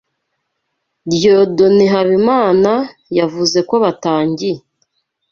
Dieudonne 1.09 1.85
Habimana, 1.93 2.71
yavuze 3.17 3.59
ko 3.69 3.75
batangiye 3.83 4.57